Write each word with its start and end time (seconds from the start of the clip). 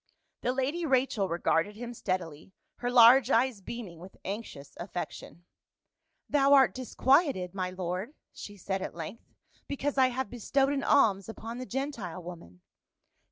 The 0.41 0.51
lady 0.51 0.83
Rachel 0.83 1.29
regarded 1.29 1.75
him 1.75 1.93
steadily, 1.93 2.53
her 2.77 2.89
large 2.89 3.29
eyes 3.29 3.61
beaming 3.61 3.99
with 3.99 4.17
anxious 4.25 4.73
affection." 4.77 5.45
Thou 6.27 6.53
art 6.53 6.73
dis 6.73 6.95
quieted, 6.95 7.53
my 7.53 7.69
lord," 7.69 8.15
she 8.33 8.57
said 8.57 8.81
at 8.81 8.95
length," 8.95 9.31
because 9.67 9.99
I 9.99 10.07
have 10.07 10.31
bestowed 10.31 10.73
an 10.73 10.81
alms 10.83 11.29
upon 11.29 11.59
the 11.59 11.67
Gentile 11.67 12.23
woman." 12.23 12.61